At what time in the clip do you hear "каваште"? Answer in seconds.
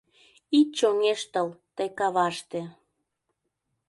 1.99-2.61